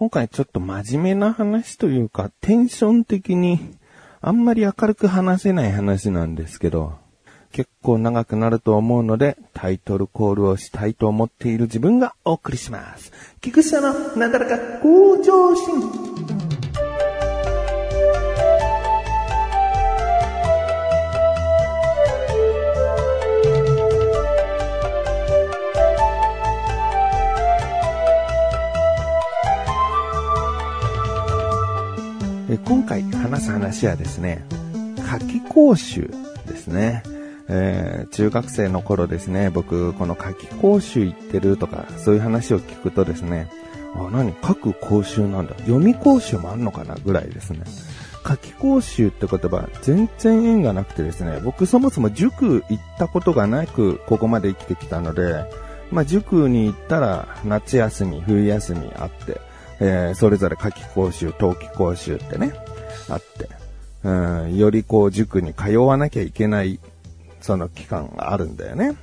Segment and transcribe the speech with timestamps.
[0.00, 3.60] 今回ちょっと真面目な話というか、テンション的に
[4.22, 6.94] あんまり明るく話せない話なんですけど、
[7.52, 13.12] 結構長くなると思うので、タイトルコールをしたいと思っている自分がお送りします。
[13.42, 16.49] 菊池のなだらか向上心。
[32.52, 34.44] え今回話す話はですね、
[35.06, 36.10] 夏季講習
[36.48, 37.04] ですね。
[37.48, 43.48] えー、中学生の頃ですね、僕、この夏季講習行ってるとか、そういう話を聞くとですね、
[43.94, 45.54] あ、何書く講習なんだ。
[45.58, 47.60] 読み講習もあんのかなぐらいですね。
[48.24, 55.44] 夏季講習って言葉、全然縁がなくてですね、僕そもそも塾行ったことがなく、ここまで生きてきたので、
[55.92, 59.40] まあ、塾に行ったら、夏休み、冬休みあって、
[59.80, 62.52] えー、それぞれ夏季講習、冬季講習ってね、
[63.08, 63.48] あって、
[64.04, 64.10] う
[64.46, 66.78] ん、よりこう塾に通わなきゃいけない、
[67.40, 68.94] その期間があるんだよね。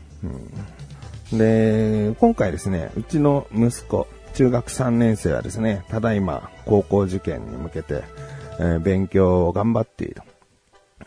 [1.31, 8.03] うん、で、今回ですね、うちの息子、中学3年生はですね、ただいま高校受験に向けて、
[8.59, 10.21] えー、勉強を頑張っている。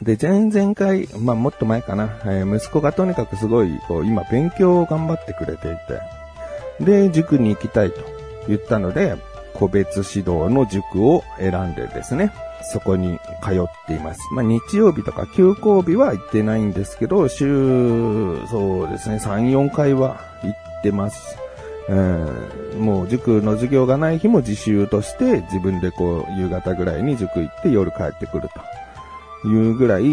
[0.03, 5.77] で、前々回、まあもっと前かな、えー、息子がとにかくすごい、こう、今勉強を頑張ってくれてい
[6.81, 8.01] て、で、塾に行きたいと
[8.49, 9.17] 言ったので、
[9.61, 12.33] 個別指導の塾を選んでですね、
[12.73, 14.21] そこに通っています。
[14.33, 17.45] まあ、日曜日とか休校日は行ってないんですけど、週、
[18.49, 21.37] そうですね、3、4回は行ってます。
[21.89, 28.49] うん、もう塾の授業がない日も自習として自分でこう夕方ぐらいに塾行って夜帰ってくる
[29.43, 30.05] というぐらい、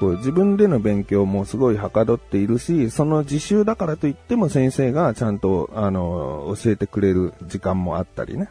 [0.00, 8.48] こう自分での勉強もすごいはかどっているし、その自習だからといっても先生がちゃんとあの教えてくれる時間もあったりね。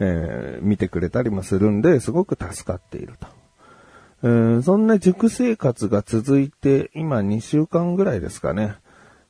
[0.00, 3.26] えー、見てくれたりもするんで、すごく助かっていると。
[4.22, 8.76] えー、そんな塾生活が続いて、今2週間ぐらいですかね。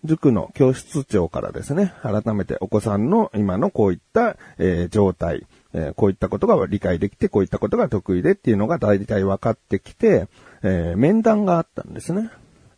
[0.05, 10.29] 塾の教室長からですね、改めてお子さんの今のこういった、えー、状態、えー、こういったことが理解できて、こういったことが得意でっていうのが大体分かってきて、
[10.63, 12.31] えー、面談があったんですね。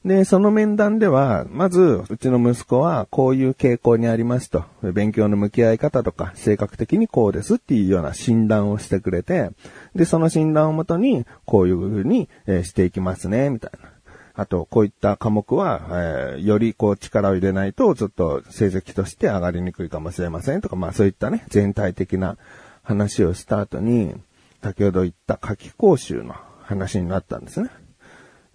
[0.05, 9.51] で、その面談では、まず、うちの息子はこういう傾向にありますと、勉強の向き合い方とか、性格的にこうですっていうような診断をしてくれて、
[9.95, 13.91] で、その診断をもとに、こういうふうに、えしていきますね、みたいな。
[14.35, 22.39] あと、こういった科目は、えー、よりこう力を入れないと、ちょっと成績として上がりにくいかもしれませんとか、まあそういったね、全体的な
[22.83, 24.15] 話をした後に、
[24.63, 27.69] 先ほど言った夏季講習の話になったんですね。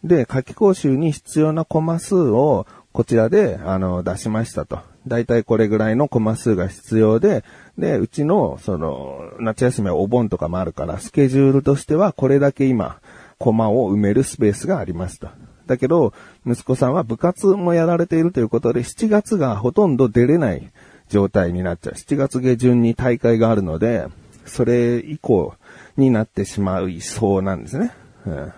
[0.06, 4.80] で、夏季講習に必要なコマ数をこちらで、あの、出しましたと。
[5.08, 7.44] だいたいこれぐらいのコマ数が必要で、
[7.78, 13.00] で、うちの、その、夏休みはお盆とかもあるから、スケジュールとしてはこれだけ今、
[13.40, 15.28] コマを埋めるスペースがありますと。
[15.66, 16.14] だけど、
[16.46, 20.72] 息子さんは部活もやられているということで、7月がほとんど出れない
[21.10, 21.94] 状態になっちゃう。
[21.96, 24.06] 7月下旬に大会があるので、
[24.46, 25.56] それ以降
[25.98, 27.92] になってしまいそうなんですね。
[28.28, 28.54] うん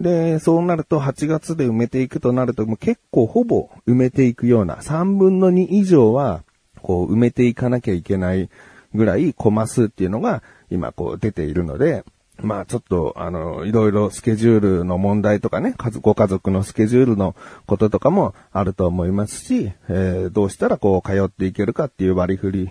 [0.00, 6.42] で、そうなると8月で埋めていくとなると、もう結構ほぼ埋めていくような、3分の2以上は、
[6.82, 8.48] こう埋めていかなきゃいけない
[8.94, 12.04] ぐらいコマ数っていうのが今こう出ているので、
[12.38, 17.36] まあちょっと、あの、いろいろスケジュールの問題とかね、ご家族のスケジュールの
[17.66, 22.70] こととかもあると思いますし、えー、どうしたらこう通っていけるかっていう割り振り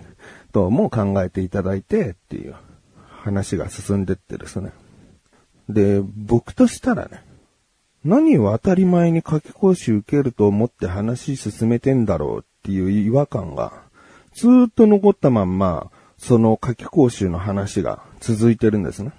[0.52, 2.56] とも考えていただいてっていう
[3.22, 4.72] 話が進んでってですね。
[5.72, 7.24] で、僕としたらね、
[8.04, 13.82] 何を当たり前に夏季講習受けると思って話進めてんだろうっていう違和感が、
[14.34, 19.12] ずっと残ったまんま、その夏季講習の話が続いてるんですね。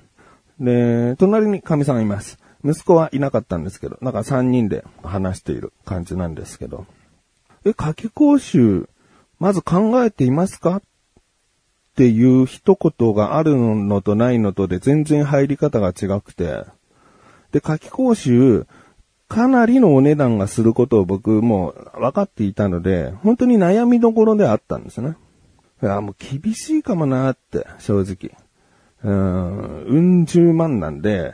[0.59, 2.37] で、隣に神さんがいます。
[2.63, 6.85] 息子はいなかったんですけど、なんか3人で話している感じなんですけど、
[7.65, 8.87] え、夏季講習、
[9.39, 10.81] まず考えていますか？
[11.91, 16.63] っていう一言があるのとないのとで全然入り方が違くて、
[17.51, 18.65] で、夏季講習、
[19.27, 25.15] かなりのお値段がすることを僕も分かっていたので、本当に悩みどころであったんですね。
[25.83, 28.37] いや、もう厳しいかもなって、正直。
[29.03, 31.33] うん、うん十万なんで、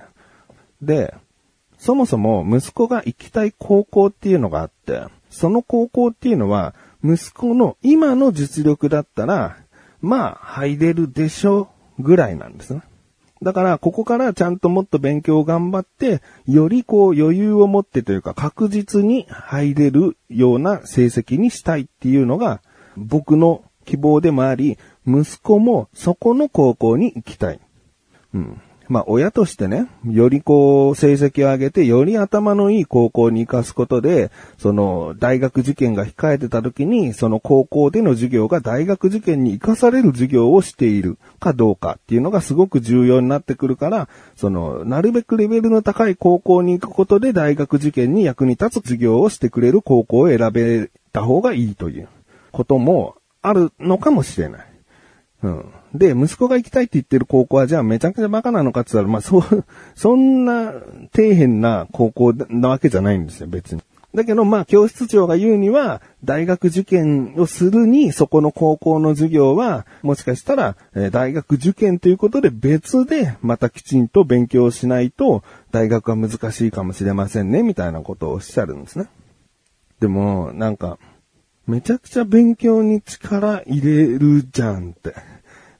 [0.81, 1.13] で、
[1.77, 6.73] そもそも息子が行きたい高校っていうのがあって、その高校っていうのは、
[7.03, 9.57] 息子の今の実力だったら、
[10.07, 11.67] まあ、入れるでしょ
[11.99, 12.81] うぐらいなんですね。
[13.41, 22.61] だから、ここからちゃんともっと勉強を頑張って、よりこう余裕を持ってというか確実に入れるような成績にしたいっていうのが、
[22.95, 27.59] 僕の希望でもあり、息子もそこの高校に行きたい。
[28.33, 28.61] うん。
[28.89, 52.07] まあ、親としてね、よりこう、成績を上げて、より頭のいい高校に行かすことで、その、大学受験が控えてた時に、その高校での授業が大学受験に活かされる授業をしているかどうかっていうのがすごく重要になってくるから、その、なるべくレベルの高い高校に行くことで大学受験に役に立つ授業をしてくれる高校を選べた方がいいという
[52.51, 54.67] こともあるのかもしれない。
[55.43, 55.65] うん。
[55.93, 59.43] で、息子が行きたいって言ってる高校は、じゃあめちゃくちゃバカなのかって言ったら、まあ、そう、
[59.95, 60.73] そんな
[61.15, 63.81] 底辺な高校なわけじゃないんですよ、別に。
[64.15, 79.07] だけど、まあ、教室長が言うには、大学受験をするに、そこの高校の授業は、もしかしたら、え大学受験ということで別で、またきちんと勉強しないと、大学は難しいかもしれませんね、みたいなことをおっしゃるんですね。
[79.99, 80.97] でも、なんか、
[81.67, 85.13] めちゃくちゃ勉強に力入れるじゃんって。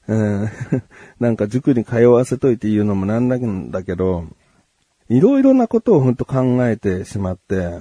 [0.08, 0.48] うん、
[1.20, 4.24] なんか塾に通わせといて言うのもなんなんだけど、
[5.08, 7.78] いろいろなことを本当考えてしまって、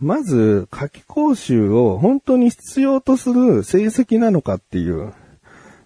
[0.00, 5.12] まず、夏季講習を本当に必要とする成績なのかっていう。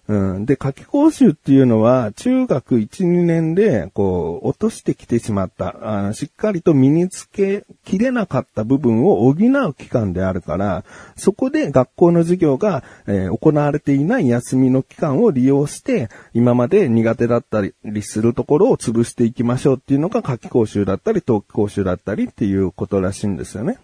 [0.09, 0.45] うん。
[0.45, 10.83] で、夏季講習っていうのは、中学1、2年で、こう、落としてきてしまった、あしっかりと身につけきれなかった部分を補う期間であるから、
[11.15, 23.79] そこで学校の授業が、えー行われていない休みの期間を利用して、今まで苦手だったりするところを潰していきましょうっていうのが夏季講習だったり、冬季講習だったりっていうことらしいんですよね。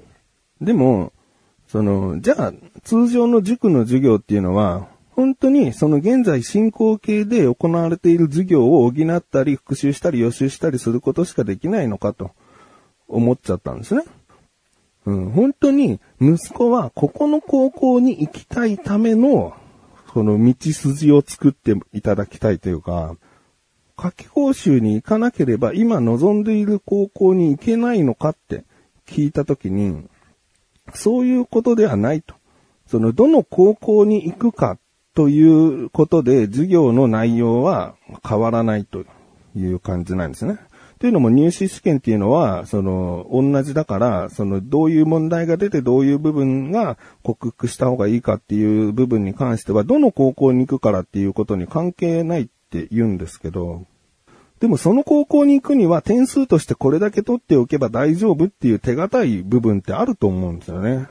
[0.62, 1.12] でも、
[1.68, 4.88] その、じゃあ、通常の塾の授業っていうのは、
[5.20, 12.32] 本当にその現在進行形で行われている授業を補ったり復習したり予習したりすることしかできないのかと
[13.10, 14.04] 思っちゃったんですね。
[15.06, 19.58] うん、本当に息子はここの高校に行きたいための、
[20.14, 23.18] その道筋を作っていただきたいというか、
[23.98, 28.64] 夏季講習に行かなければ今望んでいる高校に行けないのかって
[29.06, 30.08] 聞いたときに、
[30.94, 32.36] そういうことではないと。
[32.88, 34.78] その、どの高校に行くか
[35.20, 37.96] ということで、授業の内容は
[38.26, 39.04] 変わらないと
[39.54, 40.60] いう感じなんですね。
[40.98, 53.88] というのも入試試験っていうのは、その、同じだから、その、どういう問題が出てどういう部分が克服した方がいいかっていう部分に関しては、どの高校に行くからっていうことに関係ないって言うんですけど、
[54.62, 61.10] でもその高校に行くには点数としてこれだけ取っておけば大丈夫っていう手堅い部分ってあると思うんですよね。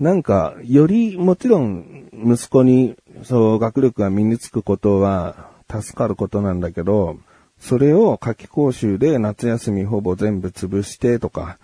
[0.00, 7.16] なんか、よりもちろん息子にそう学力が身につくことは助かることなんだけど、
[7.58, 11.58] それを夏季講習で夏休みほぼ全部潰してとか、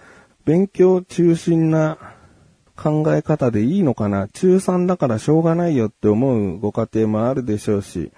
[0.44, 1.96] 勉強中心な
[2.76, 4.26] 考え方でいいのかな？
[4.26, 8.10] 中3だからしょうがないよって思うご家庭もあるでしょうし、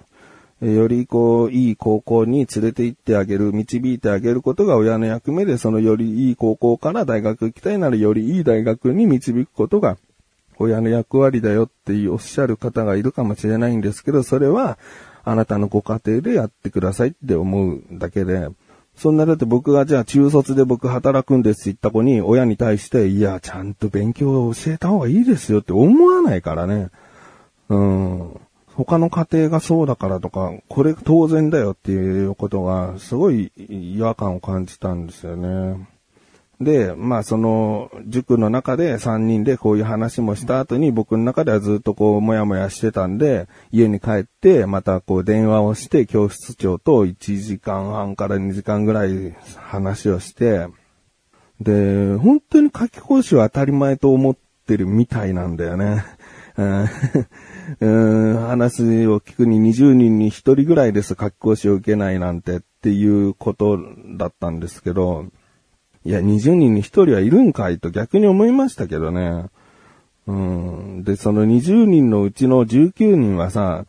[0.59, 9.97] よりこう、いい高校に連れて行ってあげる、導いてあげることが親の役目で、そのよりいい高校から大学行きたいならよりいい大学に導くことが
[10.59, 14.77] 親の役割だよっておっしゃる方がいるかもしれないんですけど、それは
[15.23, 18.49] あなたのご家庭でやってくださいって思うだけで、
[18.95, 26.89] そんなだって僕がじゃあ中卒で僕働くんですって言った子に親に対して、いや、ちゃんと勉強を教えた方がいいですよって思わないからね。
[27.69, 28.39] うん。
[28.73, 35.87] 他の家庭がそうだからとか、これ当然だよっていうことが、すごい違和感を感じたんですよね。
[36.59, 50.67] で、まあその、塾の中で3人でこういう話もした後に僕の中ではずっとこう、もやもやしてたんで、家に帰って、またこう電話をして、教室長と1時間半から2時間ぐらい話をして、
[51.61, 54.35] で、本当に夏季講習は当たり前と思っ
[54.65, 56.05] てるみたいなんだよね。
[57.79, 63.77] うん話を聞くに20人に1人ぐらいです夏季講習を受けないなんてっていうこと
[64.17, 65.25] だったんですけど、
[66.07, 69.47] いや、20人に1人はいるんかいと逆に思いましたけどね。
[70.25, 71.03] うん。
[71.03, 73.85] で、その20人のうちの19人はさ、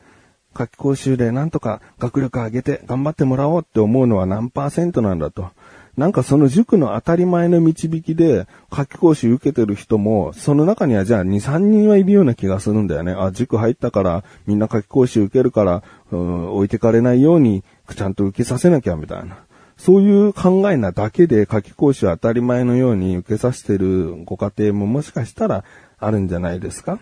[0.53, 5.51] 夏季講習でなんとか学力上げて頑張ってもらおうって思うのは何パーセントなんだと。
[5.97, 13.13] なんかその塾の当たり前の導きで、夏季講習受けてる人も、その中にはじゃあ2、3人はいるような気がするんだよね。
[13.13, 17.63] あ、塾入ったから、みんな夏季講習受けるから、うん、置いてかれないように、
[17.95, 19.39] ちゃんと受けさせなきゃ、みたいな。
[19.79, 25.65] そういう考えなだけで夏季講習当たり前のように受けさせてるご家庭ももしかしたら
[25.99, 26.99] あるんじゃないですか？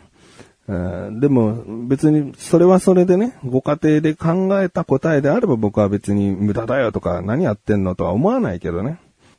[0.68, 8.99] でも別にそれはそれでね、ご家庭で考えた答えであれば僕は別に無駄だよとか何やってんのとは思わないけどね。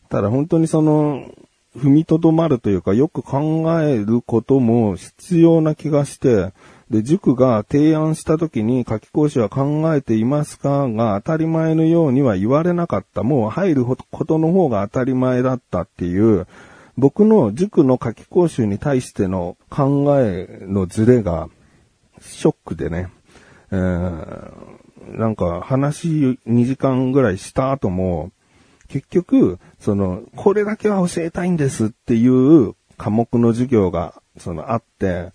[0.09, 1.29] ただ本当にその、
[1.75, 6.53] 踏みとどまるというかよく考えることも必要な気がして、
[6.89, 10.87] で、塾が提案した時に夏季講習は考えていますか？
[10.87, 13.23] が当たり前のようには言われなかった。
[13.23, 16.47] もう入ることの方が当たり前だったっていう、
[16.97, 21.49] 僕の塾の夏季講習に対しての考えのズレが
[22.21, 23.09] ショックでね、
[23.71, 28.31] えー、なんか話2時間ぐらいした後も、
[28.87, 35.31] 結局、その、これだけは教えたいんですっていう科目の授業が、その、あって、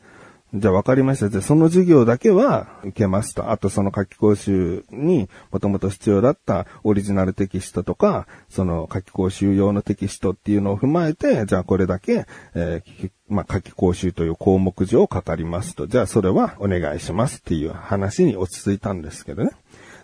[0.54, 1.30] じゃあ分かりました。
[1.30, 3.50] じゃあその授業だけは受けますと。
[3.50, 15.86] あとその夏期講習にもともと必要だったオリジナルテキストとか、その夏期講習用のテキストっていうのを踏まえて、じゃあこれだけ、えー、まあ、夏期講習という項目上を語りますと。
[15.86, 19.52] じゃあそれはお願いしますっていう話に落ち着いたんですけどね。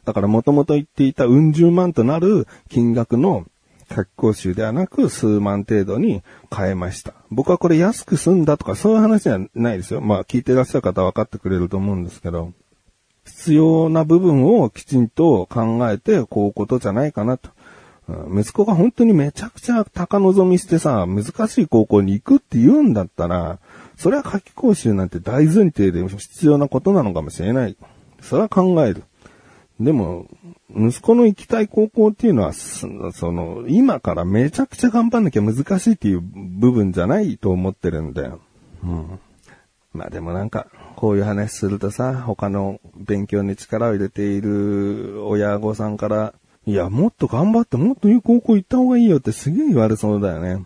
[0.06, 3.44] だからもともと言っていたうん十万となる金額の
[3.88, 6.22] 夏期講習ではなく数万程度に
[6.54, 7.14] 変えました。
[7.30, 10.00] 僕はこれ安く済んだとかそういう話じゃないですよ。
[10.00, 12.52] まあ聞いてらっしゃる方は分かってくれると思うんですけど、
[13.24, 17.50] 必要な部分をきちんと考えてこういうことじゃないかなと。
[18.34, 23.58] 息子が本当にめちゃくちゃ高望みしてさ、難しい高校に行くって言うんだったら、
[23.98, 27.76] それは夏期講習なんて大前提で必要なことなのかもしれない。
[28.22, 29.02] それは考える。
[29.80, 30.26] でも、
[30.70, 32.86] 息子の行きたい高校っていうのは、そ
[33.30, 38.40] の、今からめちゃくちゃ頑張んなきゃ難しいっていう部分じゃないと思ってるんだよ。
[38.82, 39.20] うん。
[39.92, 40.66] まあでもなんか、
[40.96, 46.34] こういう話するとさ、他の勉強に力を入れている親御さんから、
[46.66, 50.64] いや、もっと頑張ってもっといい高校行った方がいいよってすげえ言われそうだよね。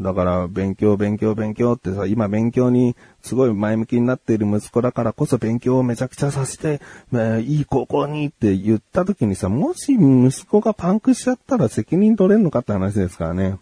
[0.00, 6.80] だから、勉強、勉強、勉強ってさ、今勉強にすごい前向きになっている息子だからこそ勉強をめちゃくちゃさせて、
[7.10, 13.58] まあ、いい高校にって言った時にさ、もし息子がパンクしちゃったら責任取れんのかって話ですからね。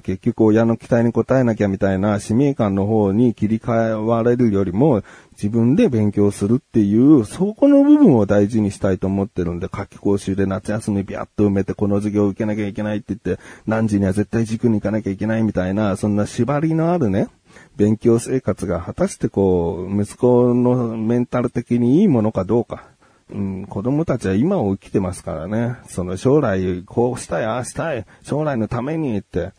[0.00, 17.28] 結局親の期待に応えなきゃみたいな使命感の方に切り替われるよりも自分で勉強するっていう、そこの部分を大事にしたいと思ってるんで、夏期講習で夏休みビャッと埋めてこの授業を受けなきゃいけないって言って、何時には絶対塾に行かなきゃいけないみたいな、そんな縛りのあるね、
[17.76, 22.84] 勉強生活が果たしてこう、息子のメンタル的にいいものかどうか。
[23.28, 25.76] うん、子供たちは今を生きてますからね。
[25.88, 29.52] その将来こうしたい、ああしたい、将来のためにって、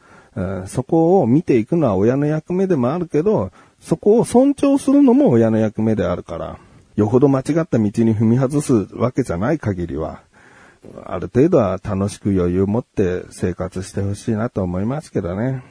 [0.67, 6.59] そこを見ていくのは親の役目でもあるけど、そこを尊重するのも親の役目であるから、
[6.95, 10.21] よほど間違った道に踏み外すわけじゃない限りは、
[11.05, 15.63] ある程度は楽しく余裕を持って生活してほしいなと思いますけどね。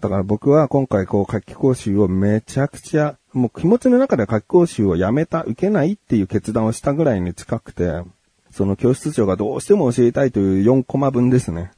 [0.00, 8.02] だから僕は今回こう夏期講習をめちゃくちゃ、もう気持ちの中で夏期講習をやめた、受けないっていう決断をしたぐらいに近くて、
[8.50, 11.70] その教室長がどうしても教えたいという4コマ分ですね。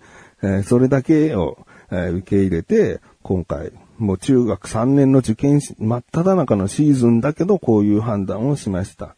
[0.43, 1.59] えー、それだけを
[1.92, 9.16] え受け入れて、今回、もう中学3年の受験真っ只中のシーズンだけど、こういう判断をしました。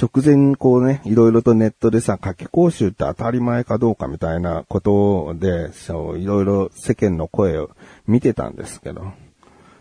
[0.00, 7.70] 直前にこうね、いろいろとネットでさ、夏期講習って当たり前かどうかみたいなことで、そう、いろいろ世間の声を
[8.06, 9.12] 見てたんですけど、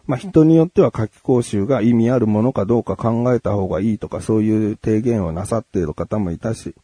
[0.08, 6.75] まあ、人によっては夏期講習が意味あるものかどうか考えた方がいいとか、そういう提言をなさっている方もいたし、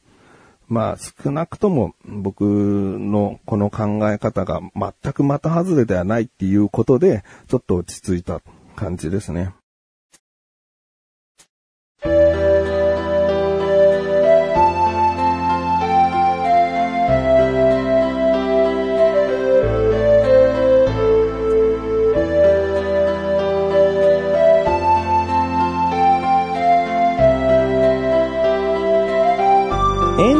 [0.71, 8.39] まあ少なくとも僕のこの考え方が全くまた外れではないっていうことで、ちょっと落ち着いた
[8.77, 9.53] 感じですね。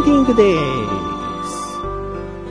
[0.03, 0.55] クで
[1.45, 1.77] す。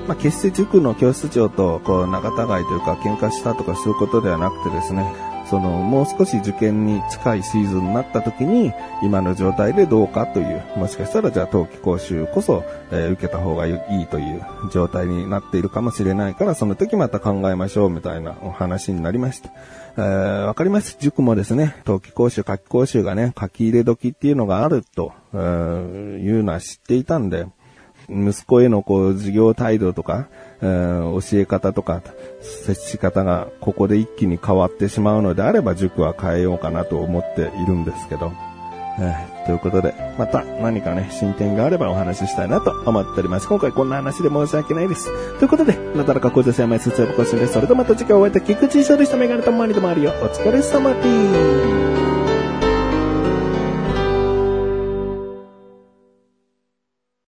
[0.06, 5.04] まあ、決して塾の教室長とこう仲違いというか喧嘩したとかそういうことではなくてですね、
[5.50, 14.42] そのもう少し受験に近いシーズンになった時に今の状態でどうかという、もしかしたらじゃあ冬季講習こそ、えー、受けた方がいいという
[14.72, 19.50] 状態になっているかもしれないからその時また考えましょうみたいなお話になりました。
[20.00, 20.96] え、わかります。
[21.00, 27.46] 塾もですね、冬季講習、夏季講習がね、書き入れ時っていうのがあると、え、いうのは知っていたんで、
[28.08, 30.28] 息子へのこう、授業態度とか、
[30.62, 32.02] え、教え方とか、
[32.40, 38.32] 接し方がここで一気に変わってしまうのであれば塾は変えようかなと思っているんですけど。
[39.00, 43.48] えー、ということで、また何かね、進展があればお話ししたいなと思っております。
[43.48, 45.10] 今回こんな話で申し訳ないです。
[45.38, 47.54] ということで、なだらか小女性前説明更新です。
[47.54, 49.16] それではまた次回お会いいた菊池翔でした。
[49.16, 50.12] メガネとマリでもあるよ。
[50.22, 52.09] お疲れ様です。